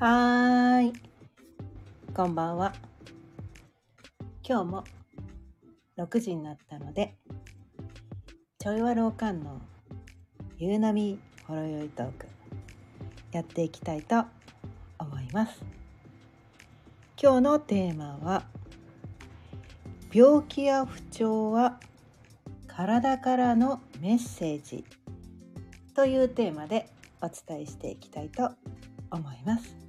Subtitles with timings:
[0.00, 0.92] はーい。
[2.12, 2.74] こんばんは。
[4.46, 4.84] 今日も
[5.96, 7.14] 6時になったので、
[8.58, 9.60] ちょいわろうかんの
[10.58, 12.26] 夕波ほろよいトーク
[13.30, 14.24] やっていきたいと
[14.98, 15.64] 思います。
[17.22, 18.42] 今日のテーマは
[20.12, 21.78] 病気や不調は
[22.66, 24.84] 体からのメッセージ
[25.94, 26.90] というテーマで
[27.22, 28.50] お伝えしていきたいと
[29.12, 29.83] 思います。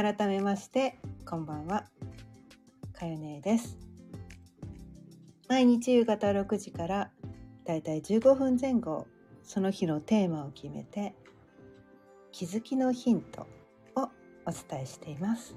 [0.00, 0.96] 改めまして
[1.28, 1.84] こんばんは。
[2.92, 3.76] かよねです。
[5.48, 7.10] 毎日夕方6時から
[7.64, 9.08] だいたい15分前後
[9.42, 11.16] その日のテーマを決めて
[12.30, 13.48] 気づきのヒント
[13.96, 14.02] を
[14.46, 15.56] お伝えしています。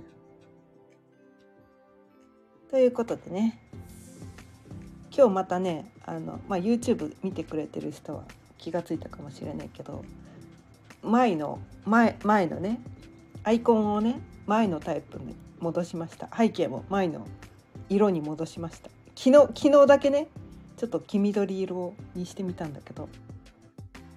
[2.72, 3.60] ということでね
[5.16, 8.24] 今日またねあの、まあ、YouTube 見てくれてる人は
[8.58, 10.04] 気がついたかもしれないけど
[11.04, 12.82] 前の前前のね
[13.44, 14.20] アイコンをね
[14.52, 16.28] 前のタイプに戻しました。
[16.38, 17.26] 背景も前の
[17.88, 18.90] 色に戻しました。
[19.16, 20.28] 昨日昨日だけね
[20.76, 23.08] ちょっと黄緑色にしてみたんだけど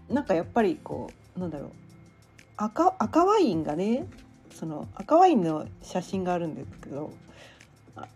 [0.08, 1.70] なんかやっぱりこうなんだろう。
[2.56, 4.08] 赤赤ワインがね
[4.50, 7.12] その赤ワインの写真があるんですけど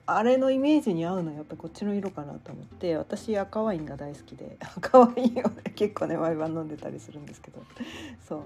[0.07, 7.63] あれのイメージに合うのはやっぱこっちの色かなと思って私赤ワインが大好きで赤ワインをね結構ね毎晩飲んでたりするんですけど。
[8.29, 8.43] そう。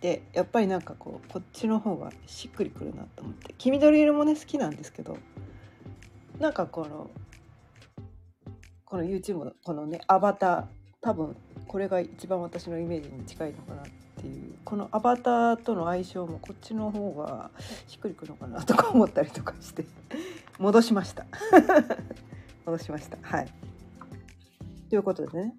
[0.00, 3.54] でやっぱりなんかこうこっちの方がしっくりくるなと思って。
[3.58, 5.18] 黄緑色もね好きなんですけど
[6.38, 7.10] なんかこの
[8.84, 10.64] この YouTube のこのねアバター
[11.02, 13.84] 多分これが一番私のイメージに近いのかなっ
[14.16, 17.50] ていうこのアバターとの相性もこっちの方が
[17.86, 19.84] しっくりくるのかなとか思ったりとかして
[20.58, 21.26] 戻しました。
[22.66, 23.18] 戻しました。
[23.22, 23.52] はい。
[24.88, 25.54] ということでね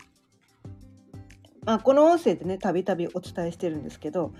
[1.65, 4.33] まあ、この音声でねたびたびお伝えしてるんですけど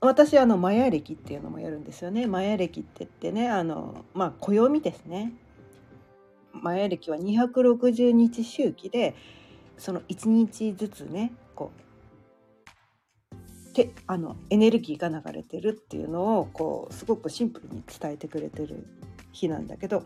[0.00, 2.26] 私あのマヤ暦っていうのもやるんですよね。
[2.26, 5.32] マヤ暦って言ってねあのまあ暦ですね。
[6.52, 9.14] マヤ暦は260日周期で
[9.78, 11.82] その1日ずつねこう
[13.72, 18.86] てあのエネルギーが流れてるっていうのをこうすごくシンプルに伝えてくれてる
[19.32, 20.04] 日なんだけど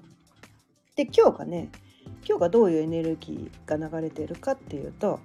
[0.94, 1.70] で今日がね
[2.26, 5.20] 今日がどういうエネルギーが流れてるかっていうと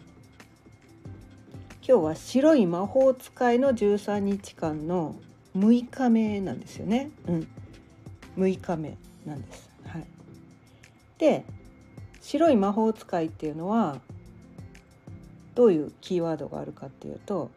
[1.91, 5.17] 今日は白い魔法使いの13日間の
[5.57, 7.11] 6日目なんですよね。
[7.27, 7.47] うん、
[8.37, 9.69] 6日目なんです。
[9.85, 10.05] はい、
[11.17, 11.43] で
[12.21, 13.99] 白い魔法使いっていうのは
[15.53, 17.51] どういうキーワードがあるかっていうと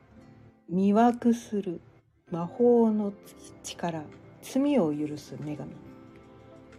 [0.69, 1.81] 魅惑する
[2.33, 3.13] 魔法の
[3.63, 4.03] 力
[4.43, 5.71] 罪を許す女神。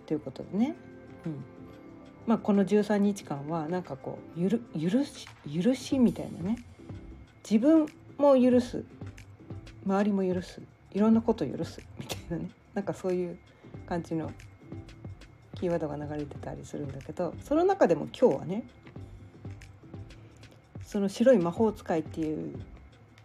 [0.08, 0.76] ということでね、
[1.26, 1.36] うん。
[2.28, 6.58] まあ、この13日間はなんかこう許し許しみたいなね。
[7.50, 8.84] 自分も許す。
[9.86, 10.62] 周りも許す。
[10.94, 11.80] いろんなこと許す。
[12.00, 12.50] みたいなね。
[12.74, 13.38] なんかそういう
[13.88, 14.32] 感じの
[15.56, 18.64] キーワードが流れてたりするんだけどその中でも今日はね
[20.86, 22.56] その白い魔法使いっていう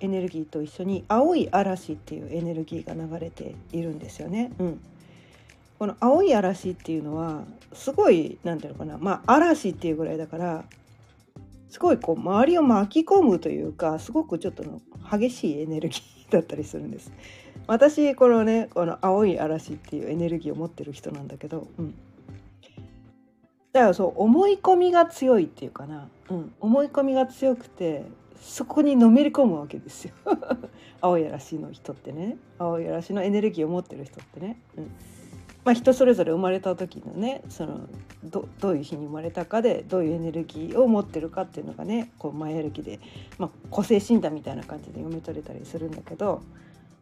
[0.01, 4.51] エネルギーと一緒に青い嵐っていうエネルギーが流れているんですよね。
[4.59, 4.81] うん、
[5.79, 7.45] この青い嵐っていうのは
[7.75, 8.97] すごい何て言うのかな。
[8.97, 10.65] まあ嵐っていうぐらいだから
[11.71, 17.13] すごいこう周りを巻き込むというかすごくちょっとの激しいエネルギーだったりするんです。
[17.67, 21.95] 私このねこの青い嵐っていうエネルギーを持ってる人なんだけど、うん、
[23.73, 28.05] だからそう思い込みが強いっていうかな、うん、思い込みが強くて
[28.41, 30.15] そこにのめり込むわけですよ。
[31.01, 32.37] 青い嵐の人ってね。
[32.59, 34.61] 青い嵐のエネルギーを持ってる人ってね。
[34.77, 34.91] うん。
[35.65, 37.81] まあ、人それぞれ生まれた時のねその
[38.25, 42.99] どどういう日に生まれたかでどういうエネルギーを持ってるかっていうのがねこう前歩きで、
[43.39, 46.43] まあ、個性診断みたいな感じで読み取れたりするんだけど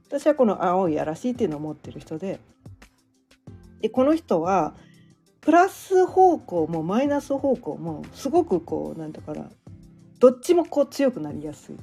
[0.09, 2.41] 私はこの青い嵐っていうのを持ってる人で
[3.81, 4.75] でこの人は
[5.41, 9.49] プラス方向もマイナス方向もすごくこうなんだから
[10.19, 11.77] どっちもこう強くなりやすい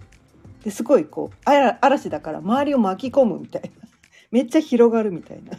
[0.63, 1.49] ですごいこう
[1.81, 3.69] 嵐だから周りを巻き込むみたいな
[4.31, 5.57] めっちゃ広がるみたいな。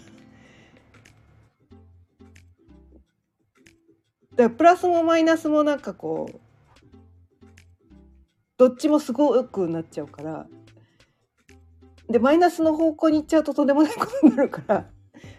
[4.37, 6.41] だプラスもマイナスもなんかこう
[8.59, 10.47] どっちもすごくなっちゃうから。
[12.09, 14.87] でマイナスの方向に行っちゃうととんでもないことになるから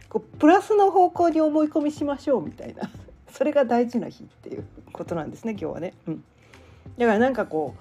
[0.10, 2.90] こうプラスの方向に思い込みしましょうみたいな。
[3.32, 5.94] それが大事な日っていうことなんですね今日はね。
[6.08, 6.24] うん、
[6.98, 7.76] だからなんかこ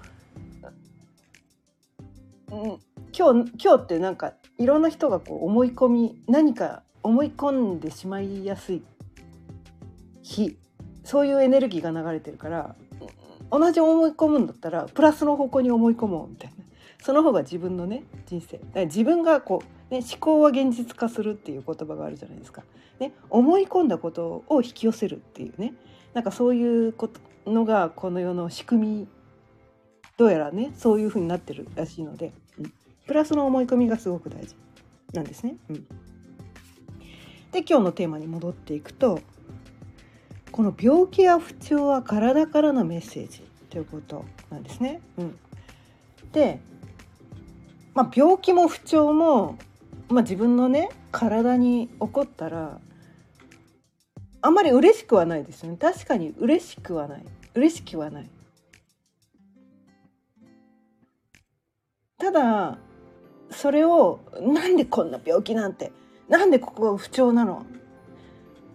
[2.51, 2.79] う、うん、
[3.17, 8.83] 今日今日ってなんかいろんな人がこう思い込み何か思い込んでしまいやすい
[10.21, 10.57] 日
[11.07, 12.75] そういうエネルギーが流れてるから
[13.49, 16.65] 同じ思い込むんだったらプラスの方向に思い込もうみたいな。
[17.01, 18.59] その方が自分のね人生。
[18.87, 22.63] 自分がこう、ね、思考は現実化するっていう言葉があるじゃないですか。
[22.99, 25.75] ね、思い込んだことを引き寄せるっていうね。
[26.13, 29.07] なんかそういうことのがこの世の仕組み。
[30.17, 32.73] どうやらねそういうふうになってるらしいので、うん、
[33.05, 34.55] プラスの思い込みがすごく大事
[35.13, 35.55] なんですね。
[35.69, 35.75] うん、
[37.53, 39.21] で今日のテーマに戻っていくと
[40.51, 45.01] この病気や不調は体からのメッセージということなんですね。
[45.17, 45.37] うん、
[46.31, 46.59] で、
[47.93, 49.57] まあ、病気も不調も、
[50.09, 52.79] まあ、自分のね体に起こったら
[54.41, 55.77] あんまり嬉しくはないですよね。
[55.77, 57.25] 確かに嬉しくはない。
[57.53, 58.29] 嬉しくはない。
[62.17, 62.77] ただ
[63.51, 65.91] それをなんでこんな病気なんて
[66.27, 67.65] なんでここ不調なの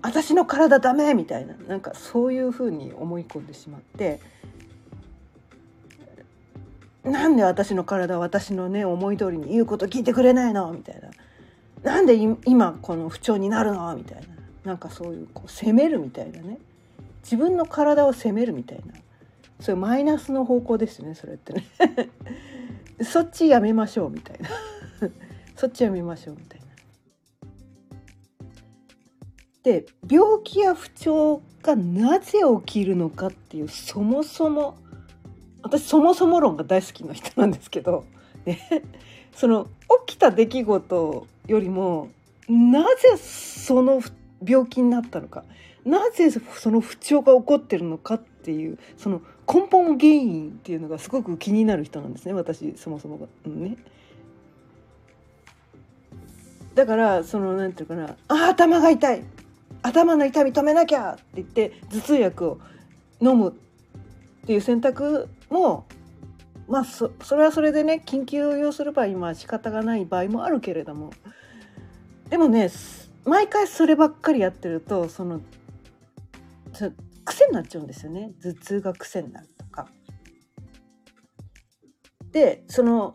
[0.02, 4.20] 私の体ダメみたいななんかそういうふうに思い込んでしまって
[7.04, 10.72] なんで私の体私のね思い通りに言うこと聞いてくれないの？
[10.72, 11.10] みたいな。
[11.82, 12.14] なんで
[12.46, 13.94] 今この不調になるの？
[13.96, 14.26] みたいな。
[14.64, 16.58] なんかそういうこう責めるみたいなね。
[17.24, 18.94] 自分の体を責めるみたいな。
[19.58, 21.64] そういうマイナスの方向ですねそれってね。
[23.02, 24.48] そっちやめましょうみたいな。
[25.56, 26.61] そっちやめましょうみたいな。
[29.62, 34.76] で病気や不調がなぜ起きるのかっていうそもそも
[35.62, 38.04] 私そもそも論が大好きな人なんですけど、
[38.44, 38.58] ね、
[39.32, 39.68] その
[40.06, 42.08] 起きた出来事よりも
[42.48, 44.02] なぜその
[44.44, 45.44] 病気になったのか
[45.84, 49.22] なぜその不調が起こってるのかっていうその
[49.52, 53.76] 根本原因っていうのがすごく気になる人なんですね私そもそもが、ね。
[56.74, 59.22] だからそのなんていうかなあ頭が痛い。
[59.82, 62.60] 頭の痛み止めなきゃって言って頭痛薬を
[63.20, 65.86] 飲むっていう選択も
[66.68, 71.12] まあそそれはそれでね緊急を要する場合は仕方がない場合もあるけれども
[72.30, 72.70] でもね
[73.24, 75.40] 毎回そればっかりやってるとその
[77.24, 79.88] 癖になっちゃうんですよね頭痛が癖になるとか。
[82.32, 83.14] でその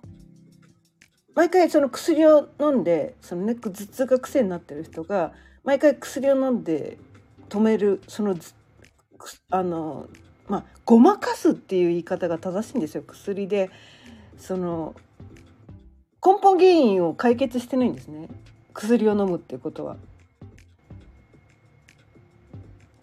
[1.34, 5.34] 毎回その薬を飲んでその、ね、頭痛が癖になってる人が
[5.68, 6.98] 毎回薬を飲んで
[7.50, 8.38] 止めるその
[9.50, 10.08] あの
[10.48, 13.70] まあごまかすっていう言い方が正しいんですよ薬で
[14.38, 14.96] その
[16.26, 18.30] 根本原因を解決してないんですね
[18.74, 19.98] 薬を飲むっていうことは。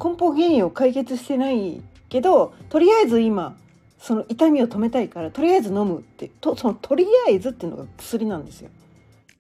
[0.02, 3.56] 根本原因を解決してないけどとりあえず今
[3.98, 8.70] その痛みを止めたいからとりあえず飲むってとそのとりあえずっていうのが薬なんですよ。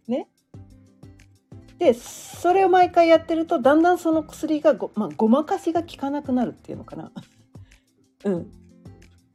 [0.08, 0.28] ね。
[1.78, 7.10] でそれを毎回やってるとだんだんその薬がご,、まあ、ごまかしが効かなくなるっていうのかな。
[8.24, 8.52] うん。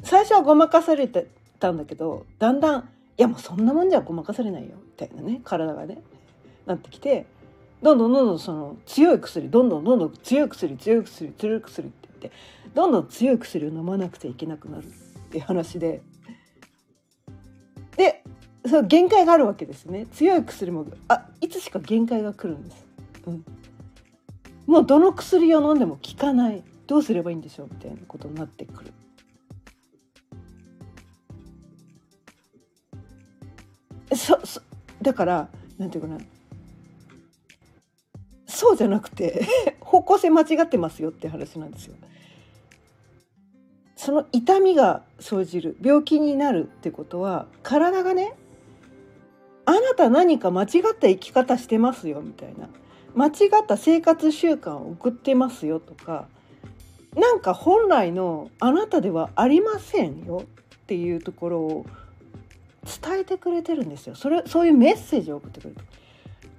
[0.03, 1.27] 最初はごまかされて
[1.59, 6.01] たんだけどだんだんいやもうそんなもんじゃごまかされないよみたいなね体がね
[6.65, 7.25] なってきて
[7.81, 12.31] どんどんどんどんその強い薬どんどんどんどん強い薬強い薬強い薬って言って
[12.73, 14.87] どんどん強い薬を飲まなくちゃいけなくなるっ
[15.31, 16.01] ていう話で
[17.97, 18.23] で
[18.69, 20.05] その限界があるわけですね。
[20.07, 22.85] 強い薬もあいつしか限界が来るんです、
[23.27, 23.45] うん、
[24.67, 26.63] もうどの薬を飲んでも効かない。
[26.87, 28.93] どうすればいいんでしょうみたいなことになってくる。
[34.15, 34.61] そそ
[35.01, 36.17] だからなんていうかな。
[38.47, 39.45] そうじゃなくて
[39.79, 41.95] 方向性間違ってますよって話なんですよ。
[43.95, 45.77] その痛みが生じる。
[45.81, 48.33] 病気になるってことは体がね
[49.69, 50.67] あなた何か間違っ
[50.99, 52.69] た生き方してますよみたいな。
[53.13, 53.29] 間違
[53.61, 56.27] った生活習慣を送ってますよとか。
[57.15, 61.85] なんか本来のあなたではありませんよっていうところを
[62.83, 64.15] 伝えてくれてるんですよ。
[64.15, 65.75] それそういうメッセージを送ってくれる。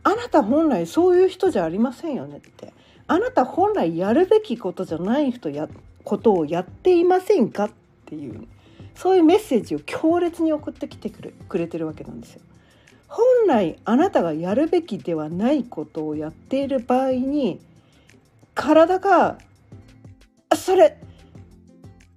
[0.05, 2.73] あなた本来そういう人じゃありませんよねって。
[3.09, 5.69] あなた本来やるべきことじゃない人や
[6.05, 7.71] ことをやっていませんかっ
[8.07, 8.47] ていう。
[8.95, 12.43] そういうメッセージを強烈に送ってきてくれくれてるわけなんですよ。
[13.11, 17.61] 本来あなたがやるべきではないことをやっている場合に
[18.55, 19.39] 体が
[20.55, 20.97] 「それ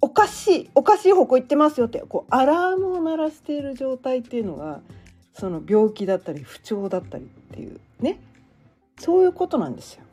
[0.00, 4.82] おかしいおかしい方向行ってますよ」ってこうアラームを鳴らしている状態っていうのが
[5.32, 8.20] その病気だったり不調だったりっていうね
[8.96, 10.04] そういうことなんですよ。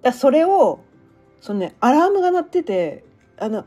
[0.00, 0.80] だそれを
[1.42, 3.04] そのねアラームが鳴ってて
[3.36, 3.66] あの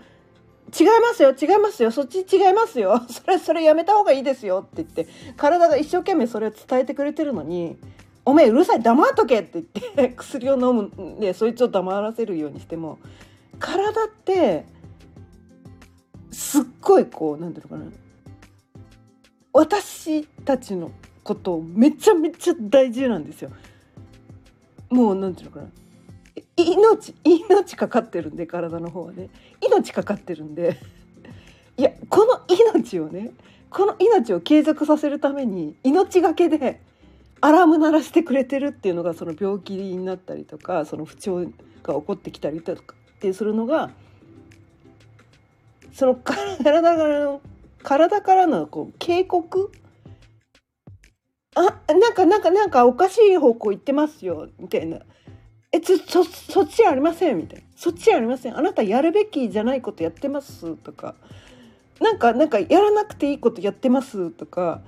[0.77, 3.01] 違いますよ違いますよそっち違いますよ。
[3.09, 7.77] それそれやめた方がいいですよって言って体が一生懸命それを伝えてくれてるのに
[8.23, 12.99] 「おめえうるさい黙っとけ」って言って 薬を飲むんでそいつを黙らせるようにしても
[13.59, 14.65] 体って
[16.31, 18.01] すっごいこう何て言うのかな。
[19.53, 20.91] 私たちの
[21.23, 23.51] ことめちゃめちゃ大事なんですよ。
[24.89, 25.67] もうなんていうのかな。
[26.55, 29.29] 命命かかってるんで体の方はね。
[29.61, 30.77] 命かかってるんで。
[31.77, 33.31] いやこの命をね
[33.69, 36.81] この命を継続させるために命がけで
[37.39, 41.53] アラーム鳴らしてくれてるっていうのがその病気になったりとかその不調が起
[41.83, 43.89] こってきたりとかってするのが
[45.93, 47.41] その体からの
[47.83, 49.71] 体からのこう警告？
[51.55, 51.61] あ
[51.93, 54.99] なんかなんかなんかおかしい方向行ってますよみたいな。
[55.71, 57.65] えそそそっちありませんみたいな。
[57.81, 58.55] そっちありません。
[58.55, 61.15] あなたやるべきじゃないことやってますとか。
[61.99, 64.81] なんかなんかやらなくていいことやってますとか。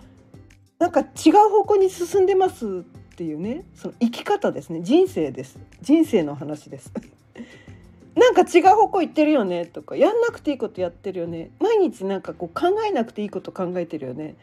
[0.78, 2.70] なんか違う方向に進んでますっ
[3.16, 3.66] ていうね。
[3.74, 4.82] その生き方ですね。
[4.84, 5.58] 人生です。
[5.82, 6.94] 人生の話です。
[8.14, 9.96] なんか違う方向行ってるよねとか。
[9.96, 11.50] やんなくていいことやってるよね。
[11.60, 14.36] 毎日なんかこう考えなくていいこと考えてるよね。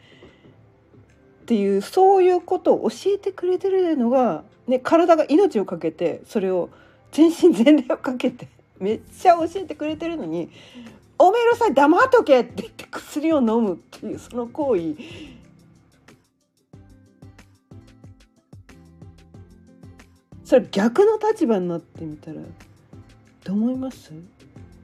[1.43, 6.69] っていうそういうことを教えてくれてるのが、ね、体が命を懸けてそれを
[7.11, 8.47] 全身全霊をかけて
[8.79, 10.49] めっちゃ教えてくれてるのに
[11.19, 14.95] 「おめえのさい黙っとけ!」って言って薬を飲むっていうその行為
[20.43, 22.41] それ逆の立場になってみたら
[23.43, 24.11] どう思います？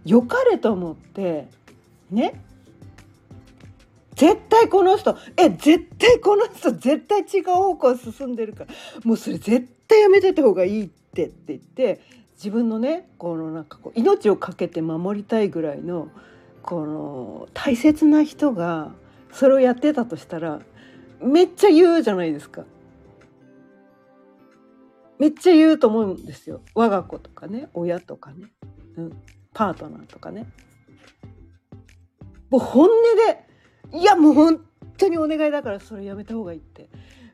[0.06, 1.48] 良かれと思って
[2.10, 2.42] ね
[4.16, 12.02] 絶対この人え絶対この人絶対違う方向進んでるからもうそれ絶対やめてた方がいいってって言って
[12.38, 16.10] 自分のねこのなんかこう命を懸けて守りたいぐらいの
[16.62, 18.92] この大切な人が
[19.32, 20.62] それをやってたとしたら
[21.20, 22.64] めっちゃ言うじゃないですか。
[25.18, 28.52] めっちゃ言うと思うんですよ我が子とかね親とかね、
[28.98, 29.18] うん、
[29.52, 30.46] パートナーとかね。
[32.52, 32.90] もう本音
[33.92, 34.62] でいやもう本
[34.98, 36.88] 当にお願いだからそれやめた方がいいって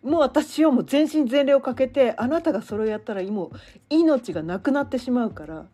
[0.03, 3.51] もう私はもう全身全霊をかけてあなたがそれをやったらもう
[3.89, 5.65] 命がなくなってしまうから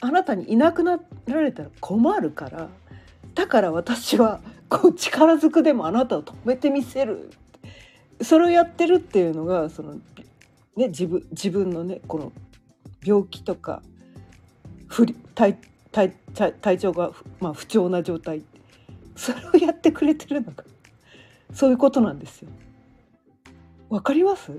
[0.00, 2.68] あなたにいなくなられたら困るから
[3.34, 7.30] だから私はこう力ずくでもあなたを止めてみせる
[8.20, 9.94] それをやってるっていうのがその、
[10.76, 12.32] ね、自分自分のねこの
[13.02, 13.82] 病気とか
[14.86, 15.58] 不体
[15.92, 16.12] 体
[16.60, 18.42] 体調が、まあ、不調な状態
[19.16, 20.64] それをやってくれてるのが
[21.52, 22.48] そういうことなんですよ。
[23.92, 24.52] わかります？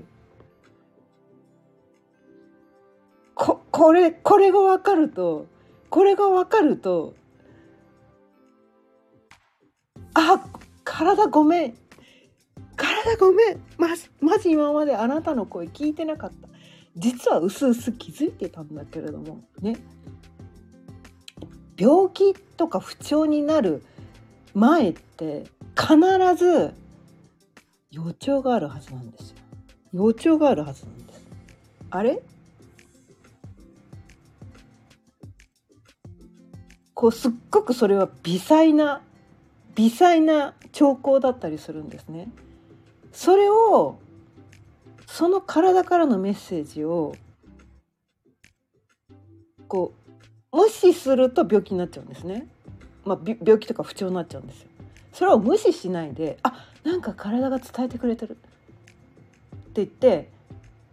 [3.34, 5.46] ここれこれが分かると
[5.90, 7.14] これが分かると
[10.14, 10.40] あ
[10.84, 11.74] 体ごめん。
[12.76, 13.60] 体ごめん。
[13.76, 16.48] まじまじ今まであなたの声聞いてなかった。
[16.96, 19.76] 実はうすうす気づいてたんだけれどもね。
[21.76, 23.82] 病気とか不調になる
[24.54, 25.42] 前って
[25.76, 25.96] 必
[26.36, 26.72] ず
[27.94, 29.36] 予兆があるはずなんですよ。
[29.92, 31.22] 予兆があるはずなんです。
[31.90, 32.20] あれ？
[36.92, 39.00] こうすっごくそれは微細な
[39.76, 42.28] 微細な兆候だったりするんですね。
[43.12, 43.98] それを
[45.06, 47.14] その体からのメッセージを
[49.68, 49.92] こ
[50.52, 52.48] う無視すると病気になっちゃうんですね。
[53.04, 54.68] まあ、病気とか不調になっちゃうんですよ。
[55.14, 58.40] それを無視しないであなんか体が伝えてくれてるって
[59.76, 60.28] 言って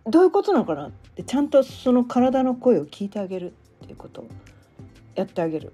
[0.06, 3.52] どういうことなのかなってちゃんとその体の声を聞いてあげる
[3.84, 4.28] っていうことを
[5.16, 5.74] やってあげる。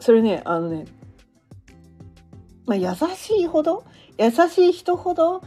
[0.00, 0.86] それねあのね、
[2.66, 3.84] まあ、優しいほど
[4.18, 5.42] 優しい人ほど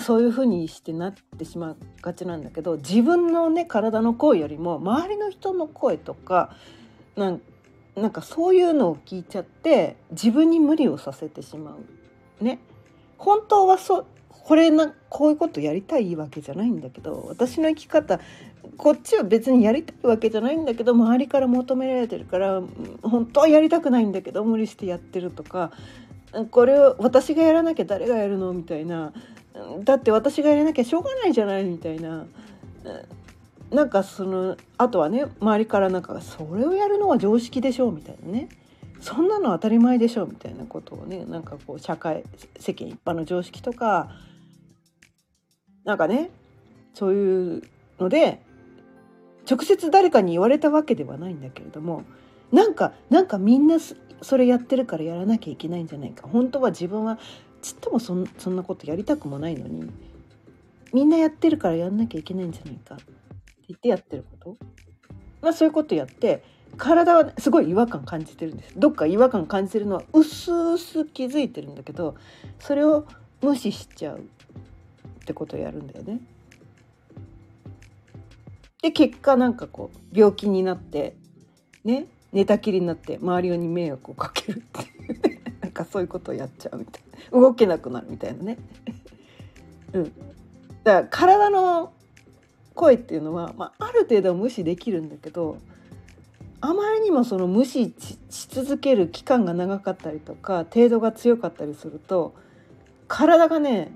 [0.00, 6.54] そういうふうにしてなってしまうがちなんだけど自分のね体の声よりも周りの人の声とか
[7.16, 7.40] なん
[8.00, 11.76] なんかそういうのを聞いちゃって自分に無理をさせてしま
[12.40, 12.44] う。
[12.44, 12.58] ね。
[13.16, 18.20] 本当はそこれなこういうことやりたいわけじゃないんだけど私の生き方
[18.76, 22.62] こっちは別にやりたいわけじゃないんだけど周りから求められてるから
[23.02, 25.72] 本当はやりたくないんだけど無理してやってるとか
[26.50, 28.52] これを私がやらなきゃ誰がやるの？
[28.52, 29.12] みたいな。
[29.80, 31.64] だって私がやらなきゃしょうがないじゃない？
[31.64, 32.26] みたいな。
[33.70, 38.48] なんかそのあとはね周りからなんかそれをやるのは常識でしょうみたいなね。
[39.00, 42.24] そんなの当たり前でしょみたいなことをねなんかこう社会
[42.58, 44.10] 世間一般の常識とか
[45.84, 46.30] なんかね
[46.94, 47.62] そういう
[48.00, 48.42] ので
[49.48, 52.02] 直接誰かに言われたわけではないんだけれども
[52.50, 53.76] なんかなんかみんな
[54.20, 56.26] それやってるからやらなきゃいけないんじゃないか。
[56.26, 57.18] 本当は自分は
[57.62, 59.90] ちっともそんなことやりたくもないのに
[60.92, 62.96] みんなやってるからやんなきゃいけないんじゃないか。
[63.68, 64.56] 言ってやってること、
[65.42, 66.42] まあ、そういうことやって
[66.76, 72.16] 体は、すごい違和感感じてるんですどっか違和感感じてるのはうすうす気づいてるんだけど
[72.58, 73.06] それを
[73.40, 74.20] 無視しちゃうっ
[75.24, 76.20] てことをやるんだよね。
[78.82, 81.16] で結果なんかこう病気になって
[81.84, 88.58] ね寝たきりになって周りに迷惑をかけるっていう なんかそういうことをやっちゃうみたいな動けなくなるみたいなね。
[89.92, 91.92] うん、だから体の
[92.78, 95.58] 声っていうのは、まあ、ある程度は無視できるんだけど
[96.60, 97.92] あまりにもその無視
[98.30, 102.34] し続ける期間が長かったりとか程度が強かったりすると
[103.08, 103.90] 体がね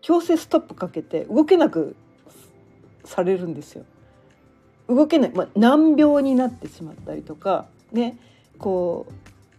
[0.00, 1.94] 強制ストップかけて動けなく
[3.04, 3.84] されるんですよ。
[4.88, 8.18] 動けない、まあ、難病になってしまったりとかね
[8.58, 9.06] こ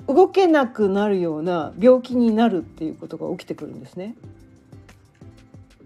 [0.08, 4.16] う動けなくなるような病気になるっていうことが起きてくるんですね。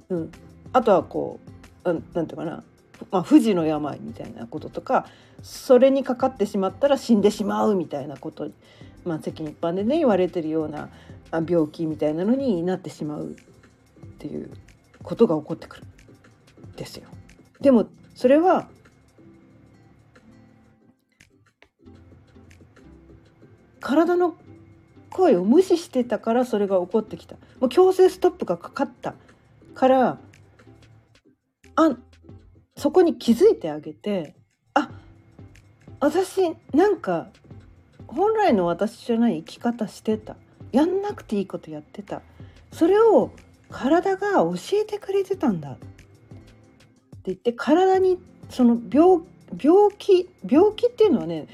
[0.09, 0.31] うん、
[0.73, 1.54] あとはこう
[1.93, 2.63] なんていうかな、
[3.11, 5.05] まあ、不治の病みたいなこととか
[5.41, 8.49] それにかかってしまったら死んでしまうみたいなこと
[9.05, 10.89] まあ、世間一般でね言われてるような
[11.47, 13.33] 病気みたいなのになってしまうっ
[14.17, 14.49] ていう
[15.03, 17.07] ことが起こってくるんですよ。
[17.61, 18.67] でもそれは
[23.79, 24.35] 体の
[25.11, 29.13] 声を無視してたからそれが起こってきたもう強制ストップがかかった
[29.75, 30.17] から
[31.75, 31.97] あ
[32.77, 34.35] そこに気づいてあげて
[34.73, 34.89] あ
[35.99, 36.41] 私
[36.73, 37.27] なんか
[38.07, 40.35] 本来の私じゃない生き方してた。
[40.71, 42.21] やんなくていいことやってた。
[42.71, 43.31] それを
[43.69, 45.71] 体が教えてくれてたんだ。
[45.71, 45.87] って
[47.25, 49.21] 言って体にその病
[49.61, 51.47] 病気病気っていうのはね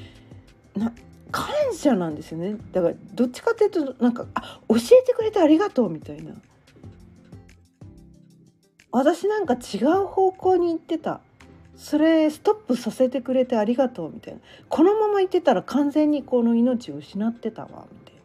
[0.75, 0.91] な
[1.31, 2.57] 感謝なんですよね。
[2.71, 6.33] だからどっちかっていうとなんかあ教えてくれてありがとうみたいな。
[8.91, 11.21] 私なんか違う方向に行ってた。
[11.75, 14.39] それストップさせてくれてありがとうみたいな。
[14.69, 18.21] このまま行ってたら完全にこの命を失ってたわみたいな。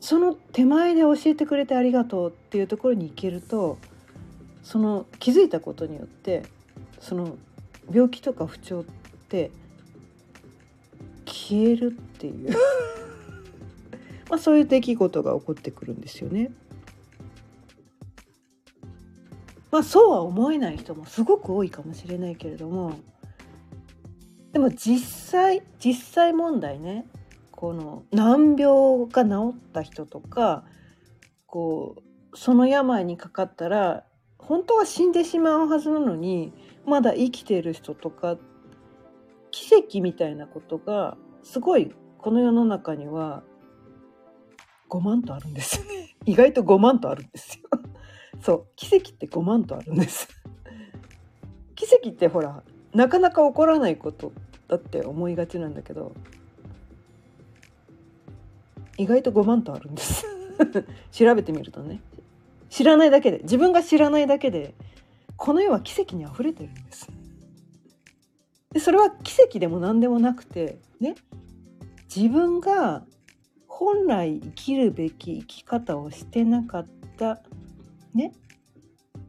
[0.00, 3.78] その手前で教えてくれてありがとうっていうところに行けると
[4.62, 6.42] その気づいたことによって
[7.00, 7.36] その
[7.92, 8.84] 病気とか不調っ
[9.28, 9.50] て
[11.26, 12.50] 消えるっていう。
[14.30, 16.50] まあそういう出来事が起こってくるんですよね。
[19.70, 22.98] まあそうは思えない人もすごく多いかもしれないけれども
[24.52, 24.98] でも実
[25.30, 27.06] 際実際問題ね
[27.52, 30.64] この難病が治った人とか
[31.46, 34.04] こうその病にかかったら
[34.38, 36.52] 本当は死んでしまうはずなのに
[36.86, 38.36] まだ生きている人とか
[39.50, 43.42] 奇跡みたいなことがすごいこの世の中には
[44.88, 46.16] 5万とあるんですよね。
[46.26, 47.79] 意外と5万とあるんですよ。
[48.40, 50.28] そう奇跡って5万とあるんです。
[51.74, 52.62] 奇跡ってほら
[52.94, 54.32] なかなか起こらないこと
[54.68, 56.12] だって思いがちなんだけど
[58.96, 60.26] 意外と5万とあるんです。
[61.10, 62.00] 調べてみるとね。
[62.68, 64.74] 知らないだけで自分が知らないだけで
[65.36, 67.08] この世は奇跡にあふれてるんです。
[68.72, 71.14] でそれは奇跡でも何でもなくてね。
[72.14, 73.04] 自分が
[73.68, 77.40] 本来生きるべき生き方をしてなかった
[78.14, 78.32] ね。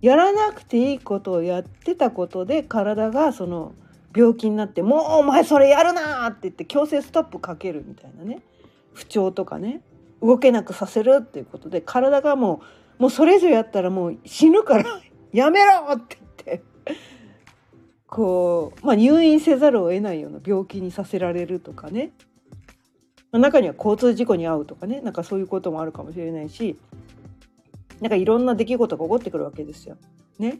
[0.02, 3.74] やらなくていいことをやってたことで体がその
[4.15, 8.41] 病気になって「もうお前それやるな!」って言って強制ストップかけるみたいなね。
[8.94, 9.82] 不調とかね。
[10.22, 12.62] 動けなくさせるっていうことで体がも
[13.00, 15.02] うもうそれ以上やったらもう死ぬから
[15.34, 16.63] やめろって言って。
[18.08, 22.12] こう、まあ、入院せざるを得ないような病気にさせられるとかね。
[23.32, 25.00] ま中には交通事故に遭うとかね。
[25.00, 26.78] なんかそういうこともあるかもしれないし。
[28.02, 29.96] なんかいろんな出来事が起こってくるわけですよ。
[30.40, 30.60] ね。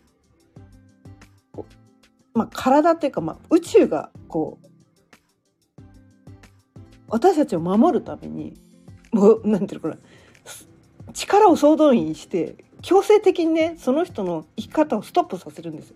[2.34, 4.68] まあ、体っていうか、まあ、宇宙がこう
[7.10, 8.54] 私たちを守るために
[9.12, 10.02] もうなんていうのかな。
[11.14, 15.94] 力を総動員して強制的にねその人の生き方をストップさせるんです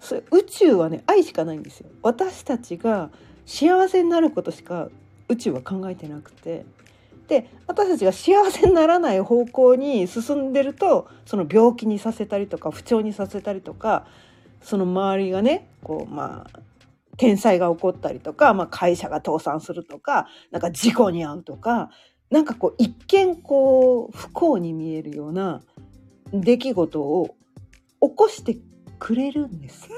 [0.00, 1.90] それ宇宙はね愛しかないんですよ。
[2.02, 3.10] 私たちが
[3.46, 4.88] 幸せになることしか
[5.28, 6.64] 宇宙は考えてなくて
[7.28, 14.06] で私たちが幸せにならない方向に進んでるとその病気にさせたりとか不調にさせたりとか
[14.62, 16.60] その周りがねこうまあ
[17.18, 21.90] 天災が起こったりとか、まあ、会社が倒産するとかなんか事故に遭うとか
[22.30, 25.62] なんかこう一見こう不幸に見えるような
[26.32, 27.36] 出来事を
[28.00, 28.56] 起こして
[28.98, 29.88] くれるんです。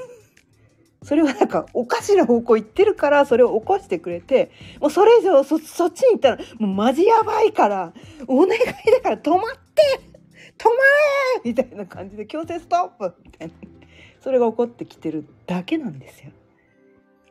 [1.03, 7.93] それはなんかおかしな方向行ってるからそれを起こしてくれてもうそれ以上そそっちに行ったらもうマジやばいから
[8.27, 9.39] お願いだから止まっ
[9.73, 9.99] て
[10.57, 10.71] 止ま
[11.43, 13.53] れみたいな感じで強制ストップみたいな。
[14.23, 16.29] それが起こってきてるだけなんですよ。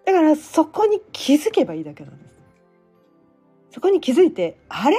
[0.04, 2.40] だからそこに気づけばいいだけなんです。
[3.70, 4.96] そこに気づいてあれ？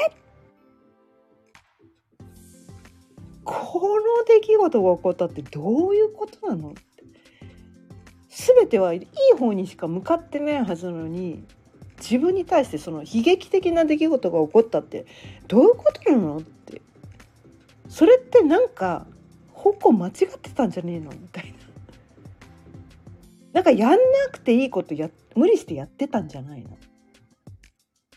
[3.44, 6.74] この出来事が起こったってどういうことなの？
[8.34, 11.44] 全てはいい方にしか向かってないはずなのに
[11.98, 15.06] 自分に対してその悲劇的な出来事が起こったって
[15.48, 16.82] どういうことなのって
[17.90, 19.06] それってなんか
[19.54, 21.12] 矛間違ってたんじゃねえの？
[21.12, 21.60] みたいな。
[23.52, 23.98] なんかやんな
[24.32, 26.78] くていいことや無理してやってたんじゃないの？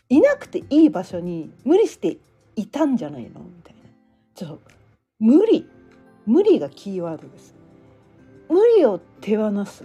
[0.07, 2.17] いなくていい場所に無理して
[2.55, 3.41] いたんじゃないの？
[3.41, 3.81] みたいな。
[4.33, 4.61] ちょっと
[5.19, 5.69] 無理
[6.25, 7.53] 無理がキーワードです。
[8.49, 9.83] 無理を手放す。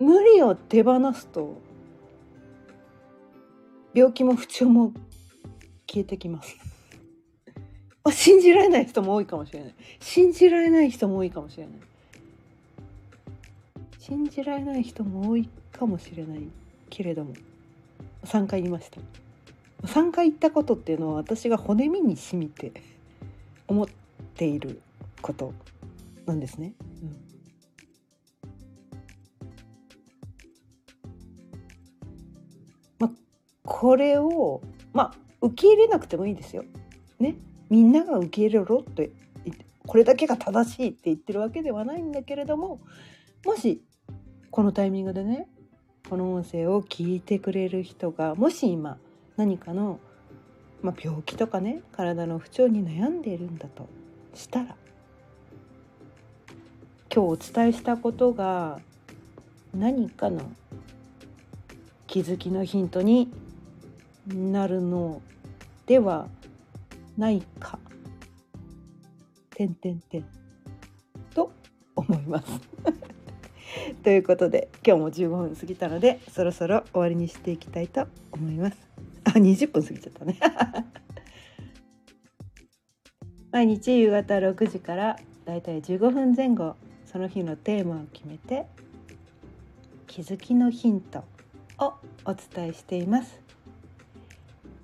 [0.00, 1.60] 無理を手放すと
[3.94, 4.92] 病気も不調も
[5.86, 6.56] 消えてきます。
[8.10, 9.74] 信じられない人も多いかもしれない。
[10.00, 11.74] 信じられない人も多いかもしれない。
[14.10, 16.48] 信じられない人も多いかもしれない
[16.88, 17.32] けれども
[18.24, 19.00] 3回言いました
[19.86, 22.72] 3回言ったことっていうのは私が骨身に染みて
[23.68, 23.86] 思っ
[24.34, 24.80] ている
[25.22, 25.54] こと
[26.26, 26.74] なんですね。
[27.02, 27.29] うん
[33.72, 36.64] これをまあ受け入れなくてもいいですよ。
[37.20, 37.36] ね
[37.70, 39.12] みんなが受け入れろって
[39.86, 42.80] これだけが正しいって言ってるわけではないんだけれども
[43.44, 43.80] もし
[44.50, 45.46] このタイミングでね
[46.08, 48.98] この音声を聞いてくれる人がもし今
[49.36, 50.00] 何かの、
[50.82, 53.88] まあ、病気とかね体の不調に悩んでいるんだと
[54.34, 54.74] したら
[57.14, 58.80] 今日お伝えしたことが
[59.72, 60.50] 何かの
[62.08, 63.30] 気づきのヒントに
[64.34, 65.22] なるの
[65.86, 66.28] では
[67.16, 67.78] ないか。
[69.50, 70.24] てんてんてん
[71.34, 71.52] と
[71.94, 72.46] 思います
[74.02, 78.78] ということで今日も15分過ぎたのでそろそろ終わりにしていきたいと思います。
[79.24, 80.38] あ20分過ぎちゃったね
[83.52, 88.66] 毎日夕方6時からだいたい15分前後その日のテーマを決めて
[90.06, 91.24] 気づきのヒント
[91.78, 93.40] をお伝えしています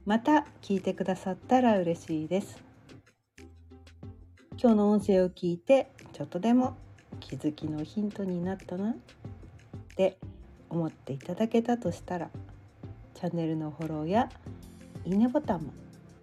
[0.06, 2.62] また聞いてくださったら嬉しいです。
[4.56, 6.76] 今日の音声を聞いてちょっとでも
[7.18, 8.90] 気づきのヒントになったな。
[8.90, 8.94] っ
[9.96, 10.16] て
[10.70, 12.30] 思っていただけたとしたら
[13.14, 14.28] チャンネルのフォローや
[15.04, 15.72] いいねボタンも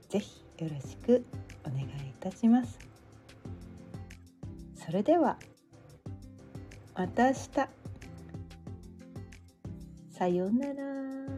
[0.08, 1.26] ぜひよろしく
[1.66, 1.88] お願いい
[2.22, 2.80] たします。
[4.76, 5.38] それでは
[6.96, 7.50] また明日。
[10.10, 11.33] さようなら。